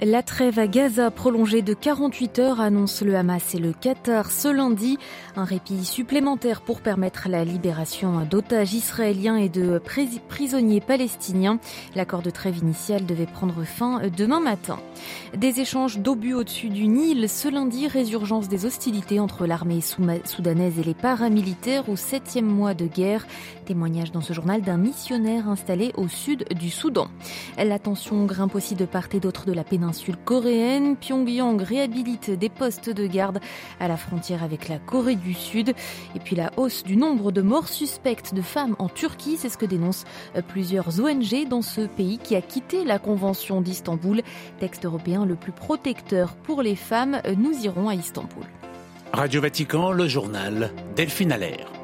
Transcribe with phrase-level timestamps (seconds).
[0.00, 4.46] La trêve à Gaza prolongée de 48 heures annonce le Hamas et le Qatar ce
[4.46, 4.96] lundi.
[5.34, 9.82] Un répit supplémentaire pour permettre la libération d'otages israéliens et de
[10.28, 11.58] prisonniers palestiniens.
[11.96, 14.78] L'accord de trêve initial devait prendre fin demain matin.
[15.36, 20.84] Des échanges d'obus au-dessus du Nil ce lundi, résurgence des hostilités entre l'armée soudanaise et
[20.84, 23.26] les paramilitaires au septième mois de guerre.
[23.64, 27.08] Témoignage dans ce journal d'un missionnaire installé au sud du Soudan.
[27.56, 29.87] La tension grimpe aussi de part et d'autre de la péninsule
[30.24, 30.96] coréenne.
[30.96, 33.40] Pyongyang réhabilite des postes de garde
[33.80, 35.74] à la frontière avec la Corée du Sud.
[36.14, 39.58] Et puis la hausse du nombre de morts suspectes de femmes en Turquie, c'est ce
[39.58, 40.04] que dénoncent
[40.36, 44.22] euh, plusieurs ONG dans ce pays qui a quitté la Convention d'Istanbul,
[44.60, 47.20] texte européen le plus protecteur pour les femmes.
[47.26, 48.44] Euh, nous irons à Istanbul.
[49.12, 51.77] Radio Vatican, le journal Delphine Allaire.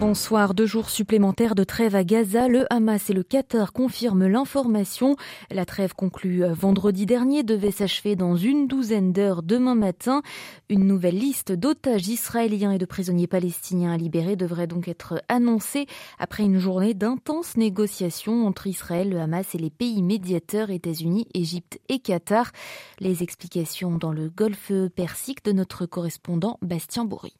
[0.00, 0.54] Bonsoir.
[0.54, 2.48] Deux jours supplémentaires de trêve à Gaza.
[2.48, 5.14] Le Hamas et le Qatar confirment l'information.
[5.50, 10.22] La trêve conclue vendredi dernier devait s'achever dans une douzaine d'heures demain matin.
[10.70, 15.86] Une nouvelle liste d'otages israéliens et de prisonniers palestiniens à libérer devrait donc être annoncée
[16.18, 21.78] après une journée d'intenses négociations entre Israël, le Hamas et les pays médiateurs États-Unis, Égypte
[21.90, 22.52] et Qatar.
[23.00, 27.39] Les explications dans le golfe Persique de notre correspondant Bastien Bourri.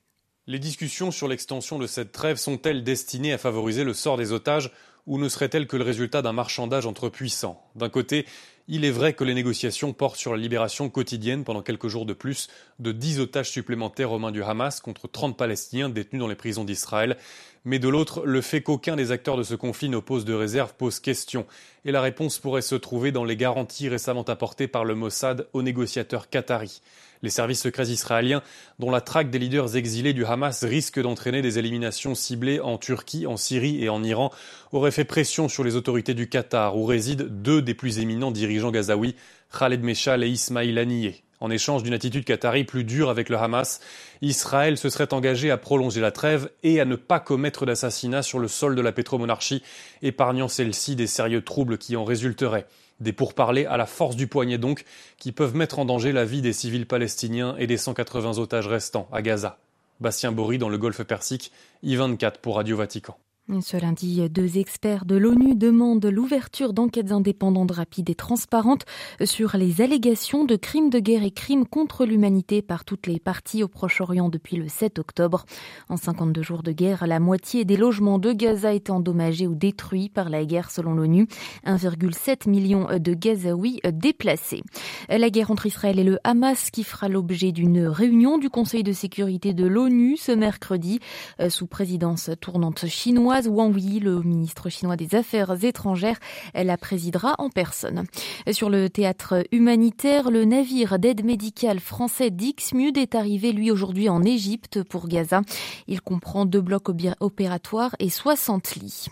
[0.50, 4.72] Les discussions sur l'extension de cette trêve sont-elles destinées à favoriser le sort des otages
[5.06, 7.64] ou ne seraient-elles que le résultat d'un marchandage entre puissants?
[7.76, 8.26] D'un côté,
[8.66, 12.14] il est vrai que les négociations portent sur la libération quotidienne pendant quelques jours de
[12.14, 12.48] plus
[12.80, 16.64] de 10 otages supplémentaires aux mains du Hamas contre 30 Palestiniens détenus dans les prisons
[16.64, 17.16] d'Israël.
[17.64, 20.98] Mais de l'autre, le fait qu'aucun des acteurs de ce conflit n'oppose de réserve pose
[20.98, 21.46] question.
[21.84, 25.62] Et la réponse pourrait se trouver dans les garanties récemment apportées par le Mossad aux
[25.62, 26.82] négociateurs qataris.
[27.22, 28.42] Les services secrets israéliens,
[28.78, 33.26] dont la traque des leaders exilés du Hamas risque d'entraîner des éliminations ciblées en Turquie,
[33.26, 34.30] en Syrie et en Iran,
[34.72, 38.70] auraient fait pression sur les autorités du Qatar, où résident deux des plus éminents dirigeants
[38.70, 39.16] gazaouis,
[39.56, 41.22] Khaled Meshal et Ismail Haniyeh.
[41.40, 43.80] En échange d'une attitude qatari plus dure avec le Hamas,
[44.20, 48.38] Israël se serait engagé à prolonger la trêve et à ne pas commettre d'assassinat sur
[48.38, 49.62] le sol de la pétromonarchie,
[50.02, 52.66] épargnant celle-ci des sérieux troubles qui en résulteraient.
[53.00, 54.84] Des pourparlers à la force du poignet donc,
[55.18, 59.08] qui peuvent mettre en danger la vie des civils palestiniens et des 180 otages restants
[59.12, 59.58] à Gaza.
[60.00, 61.52] Bastien Bory dans le golfe Persique,
[61.84, 63.16] I24 pour Radio Vatican.
[63.58, 68.84] Ce lundi, deux experts de l'ONU demandent l'ouverture d'enquêtes indépendantes, rapides et transparentes
[69.24, 73.64] sur les allégations de crimes de guerre et crimes contre l'humanité par toutes les parties
[73.64, 75.46] au Proche-Orient depuis le 7 octobre.
[75.88, 80.10] En 52 jours de guerre, la moitié des logements de Gaza étaient endommagés ou détruits
[80.10, 81.26] par la guerre selon l'ONU.
[81.66, 84.62] 1,7 million de Gazaouis déplacés.
[85.08, 88.92] La guerre entre Israël et le Hamas qui fera l'objet d'une réunion du Conseil de
[88.92, 91.00] sécurité de l'ONU ce mercredi
[91.48, 93.39] sous présidence tournante chinoise.
[93.48, 96.18] Wang Yi, le ministre chinois des Affaires étrangères,
[96.54, 98.04] la présidera en personne.
[98.50, 104.22] Sur le théâtre humanitaire, le navire d'aide médicale français Dixmude est arrivé lui aujourd'hui en
[104.22, 105.42] Égypte pour Gaza.
[105.86, 106.88] Il comprend deux blocs
[107.20, 109.06] opératoires et 60 lits.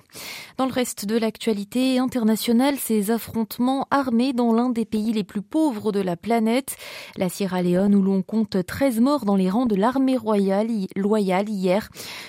[0.56, 5.42] Dans le reste de l'actualité internationale, ces affrontements armés dans l'un des pays les plus
[5.42, 6.76] pauvres de la planète,
[7.16, 11.48] la Sierra Leone où l'on compte 13 morts dans les rangs de l'armée royale loyale
[11.48, 11.88] hier.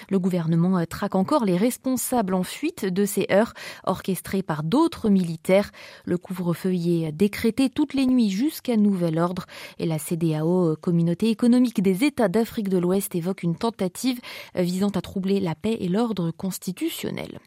[0.09, 5.10] Le gouvernement traque encore les responsables responsable en fuite de ces heurts orchestrés par d'autres
[5.10, 5.72] militaires.
[6.06, 9.48] Le couvre-feu y est décrété toutes les nuits jusqu'à nouvel ordre
[9.80, 14.20] et la CDAO, Communauté économique des États d'Afrique de l'Ouest, évoque une tentative
[14.54, 17.40] visant à troubler la paix et l'ordre constitutionnel.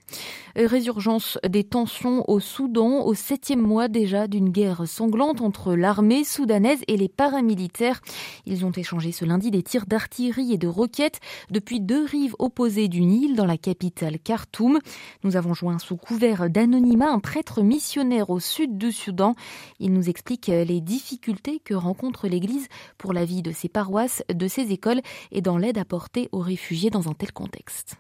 [0.57, 6.83] Résurgence des tensions au Soudan au septième mois déjà d'une guerre sanglante entre l'armée soudanaise
[6.89, 8.01] et les paramilitaires.
[8.47, 11.21] Ils ont échangé ce lundi des tirs d'artillerie et de roquettes
[11.51, 14.79] depuis deux rives opposées du Nil dans la capitale Khartoum.
[15.25, 19.35] Nous avons joint sous couvert d'anonymat un prêtre missionnaire au sud du Soudan.
[19.79, 22.69] Il nous explique les difficultés que rencontre l'Église
[22.99, 25.01] pour la vie de ses paroisses, de ses écoles
[25.31, 27.97] et dans l'aide apportée aux réfugiés dans un tel contexte.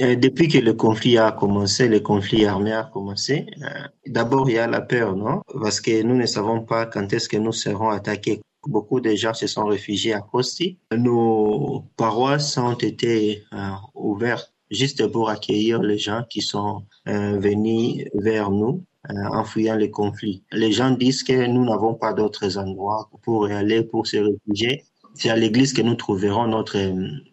[0.00, 3.68] Euh, depuis que le conflit a commencé, le conflit armé a commencé, euh,
[4.06, 5.40] d'abord il y a la peur, non?
[5.60, 8.42] Parce que nous ne savons pas quand est-ce que nous serons attaqués.
[8.66, 10.78] Beaucoup de gens se sont réfugiés à Kosti.
[10.94, 18.04] Nos paroisses ont été euh, ouvertes juste pour accueillir les gens qui sont euh, venus
[18.14, 20.42] vers nous euh, en fuyant les conflits.
[20.52, 24.84] Les gens disent que nous n'avons pas d'autres endroits pour aller, pour se réfugier.
[25.14, 26.76] C'est à l'église que nous trouverons notre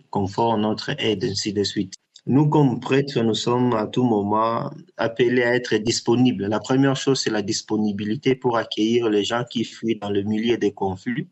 [0.10, 1.96] confort, notre aide, ainsi de suite.
[2.26, 6.46] Nous, comme prêtres, nous sommes à tout moment appelés à être disponibles.
[6.46, 10.58] La première chose, c'est la disponibilité pour accueillir les gens qui fuient dans le milieu
[10.58, 11.28] des conflits,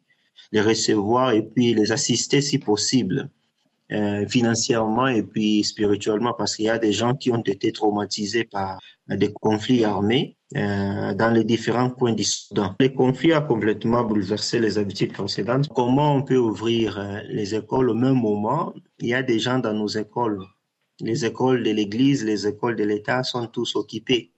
[0.52, 3.30] les recevoir et puis les assister si possible.
[3.94, 8.46] Euh, financièrement et puis spirituellement parce qu'il y a des gens qui ont été traumatisés
[8.46, 8.80] par
[9.10, 12.74] des conflits armés euh, dans les différents coins du Soudan.
[12.80, 15.68] Les conflits ont complètement bouleversé les habitudes précédentes.
[15.76, 18.74] Comment on peut ouvrir euh, les écoles au même moment?
[19.00, 20.40] Il y a des gens dans nos écoles.
[21.02, 24.32] Les écoles de l'Église, les écoles de l'État sont tous occupées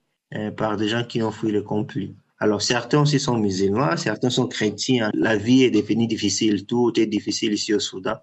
[0.56, 2.16] par des gens qui ont fui le conflit.
[2.40, 5.10] Alors certains aussi sont musulmans, certains sont chrétiens.
[5.14, 8.16] La vie est devenue difficile, tout est difficile ici au Soudan.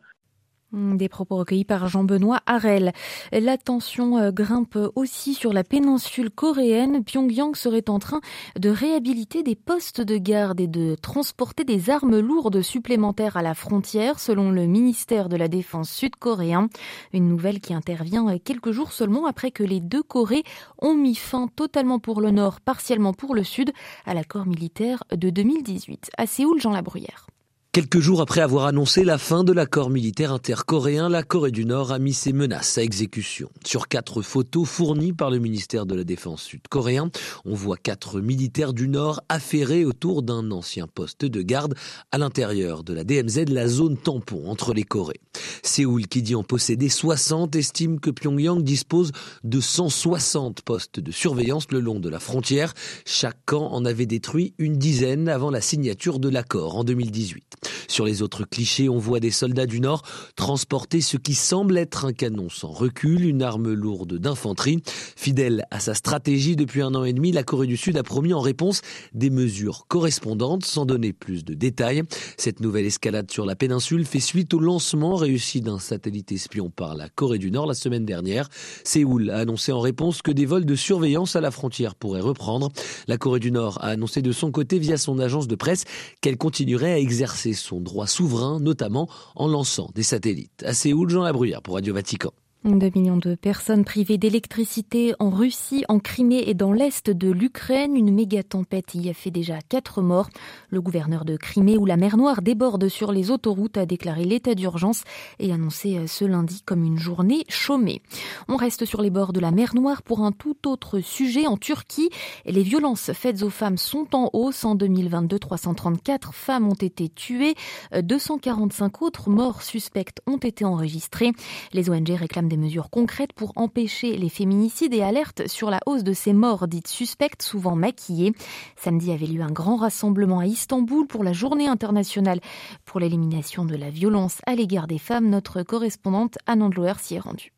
[0.73, 2.93] Hmm, des propos recueillis par Jean-Benoît Harel.
[3.33, 7.03] La tension euh, grimpe aussi sur la péninsule coréenne.
[7.03, 8.21] Pyongyang serait en train
[8.57, 13.53] de réhabiliter des postes de garde et de transporter des armes lourdes supplémentaires à la
[13.53, 16.69] frontière, selon le ministère de la Défense sud-coréen.
[17.11, 20.43] Une nouvelle qui intervient quelques jours seulement après que les deux Corées
[20.81, 23.73] ont mis fin totalement pour le nord, partiellement pour le sud,
[24.05, 26.11] à l'accord militaire de 2018.
[26.17, 27.30] À Séoul, Jean Labruyère.
[27.73, 31.93] Quelques jours après avoir annoncé la fin de l'accord militaire intercoréen, la Corée du Nord
[31.93, 33.49] a mis ses menaces à exécution.
[33.65, 37.11] Sur quatre photos fournies par le ministère de la Défense sud-coréen,
[37.45, 41.75] on voit quatre militaires du Nord affairés autour d'un ancien poste de garde
[42.11, 45.21] à l'intérieur de la DMZ, la zone tampon entre les Corées.
[45.63, 49.13] Séoul, qui dit en posséder 60, estime que Pyongyang dispose
[49.45, 52.73] de 160 postes de surveillance le long de la frontière.
[53.05, 57.60] Chaque camp en avait détruit une dizaine avant la signature de l'accord en 2018.
[57.87, 60.03] Sur les autres clichés, on voit des soldats du Nord
[60.35, 64.81] transporter ce qui semble être un canon sans recul, une arme lourde d'infanterie.
[65.15, 68.33] Fidèle à sa stratégie depuis un an et demi, la Corée du Sud a promis
[68.33, 68.81] en réponse
[69.13, 72.03] des mesures correspondantes sans donner plus de détails.
[72.37, 76.95] Cette nouvelle escalade sur la péninsule fait suite au lancement réussi d'un satellite espion par
[76.95, 78.47] la Corée du Nord la semaine dernière.
[78.83, 82.69] Séoul a annoncé en réponse que des vols de surveillance à la frontière pourraient reprendre.
[83.07, 85.83] La Corée du Nord a annoncé de son côté via son agence de presse
[86.21, 90.63] qu'elle continuerait à exercer son droit souverain, notamment en lançant des satellites.
[90.65, 92.31] À Séoul, Jean Labruyère pour Radio Vatican.
[92.63, 97.95] Deux millions de personnes privées d'électricité en Russie, en Crimée et dans l'est de l'Ukraine.
[97.95, 100.29] Une méga tempête y a fait déjà quatre morts.
[100.69, 104.53] Le gouverneur de Crimée, où la mer Noire déborde sur les autoroutes, a déclaré l'état
[104.53, 105.05] d'urgence
[105.39, 108.03] et annoncé euh, ce lundi comme une journée chômée.
[108.47, 111.47] On reste sur les bords de la mer Noire pour un tout autre sujet.
[111.47, 112.11] En Turquie,
[112.45, 114.65] les violences faites aux femmes sont en hausse.
[114.65, 117.55] En 2022, 334 femmes ont été tuées.
[118.03, 121.31] 245 autres morts suspectes ont été enregistrées.
[121.73, 126.03] Les ONG réclament des mesures concrètes pour empêcher les féminicides et alertent sur la hausse
[126.03, 128.33] de ces morts dites suspectes, souvent maquillées.
[128.75, 132.41] Samedi avait lieu un grand rassemblement à Istanbul pour la journée internationale
[132.83, 135.29] pour l'élimination de la violence à l'égard des femmes.
[135.29, 137.53] Notre correspondante Anne Andloer s'y est rendue.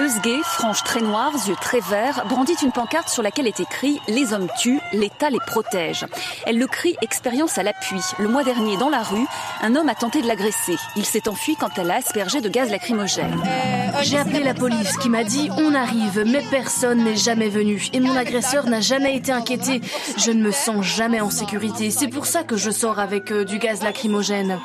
[0.00, 4.32] Eusgay, frange très noire, yeux très verts, brandit une pancarte sur laquelle est écrit Les
[4.32, 6.04] hommes tuent, l'État les protège.
[6.46, 8.00] Elle le crie expérience à l'appui.
[8.18, 9.26] Le mois dernier, dans la rue,
[9.62, 10.76] un homme a tenté de l'agresser.
[10.96, 13.40] Il s'est enfui quand elle a aspergé de gaz lacrymogène.
[14.02, 17.86] J'ai appelé la police qui m'a dit On arrive, mais personne n'est jamais venu.
[17.92, 19.80] Et mon agresseur n'a jamais été inquiété.
[20.16, 21.90] Je ne me sens jamais en sécurité.
[21.92, 24.58] C'est pour ça que je sors avec euh, du gaz lacrymogène.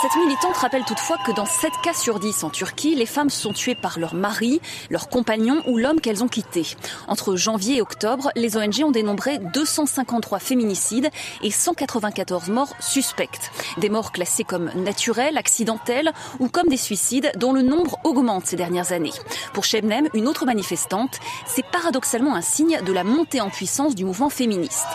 [0.00, 3.52] Cette militante rappelle toutefois que dans 7 cas sur 10 en Turquie, les femmes sont
[3.52, 6.66] tuées par leur mari, leur compagnon ou l'homme qu'elles ont quitté.
[7.06, 11.10] Entre janvier et octobre, les ONG ont dénombré 253 féminicides
[11.42, 13.50] et 194 morts suspectes.
[13.76, 18.56] Des morts classées comme naturelles, accidentelles ou comme des suicides dont le nombre augmente ces
[18.56, 19.12] dernières années.
[19.52, 24.06] Pour Shebnem, une autre manifestante, c'est paradoxalement un signe de la montée en puissance du
[24.06, 24.86] mouvement féministe.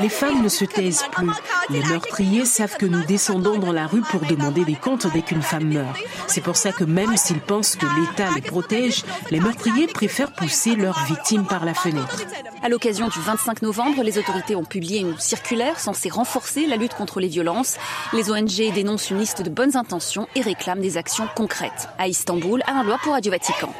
[0.00, 1.30] Les femmes ne se taisent plus.
[1.70, 5.42] Les meurtriers savent que nous descendons dans la rue pour demander des comptes dès qu'une
[5.42, 5.96] femme meurt.
[6.26, 10.74] C'est pour ça que même s'ils pensent que l'État les protège, les meurtriers préfèrent pousser
[10.74, 12.22] leurs victimes par la fenêtre.
[12.62, 16.94] À l'occasion du 25 novembre, les autorités ont publié une circulaire censée renforcer la lutte
[16.94, 17.76] contre les violences.
[18.12, 21.88] Les ONG dénoncent une liste de bonnes intentions et réclament des actions concrètes.
[21.98, 23.72] À Istanbul, Alain Loi pour Radio Vatican.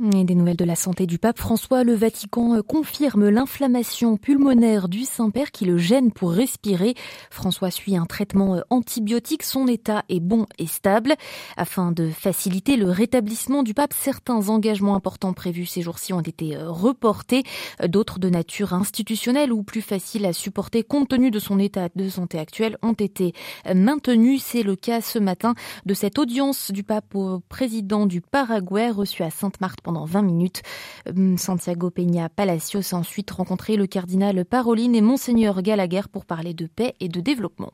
[0.00, 4.88] Et des nouvelles de la santé du pape François, le Vatican euh, confirme l'inflammation pulmonaire
[4.88, 6.94] du Saint-Père qui le gêne pour respirer.
[7.32, 11.14] François suit un traitement euh, antibiotique, son état est bon et stable.
[11.56, 16.56] Afin de faciliter le rétablissement du pape, certains engagements importants prévus ces jours-ci ont été
[16.56, 17.42] euh, reportés,
[17.84, 22.08] d'autres de nature institutionnelle ou plus faciles à supporter compte tenu de son état de
[22.08, 23.32] santé actuel ont été
[23.74, 24.44] maintenus.
[24.44, 25.54] C'est le cas ce matin
[25.86, 30.60] de cette audience du pape au président du Paraguay reçu à Sainte-Marthe pendant 20 minutes.
[31.08, 36.52] Hum, Santiago Peña Palacios a ensuite rencontré le cardinal Paroline et monseigneur Gallagher pour parler
[36.52, 37.72] de paix et de développement.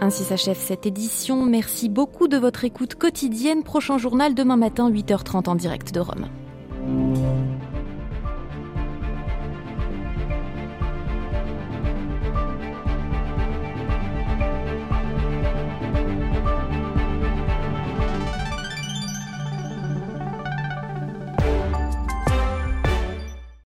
[0.00, 1.44] Ainsi s'achève cette édition.
[1.44, 3.64] Merci beaucoup de votre écoute quotidienne.
[3.64, 6.28] Prochain journal demain matin 8h30 en direct de Rome.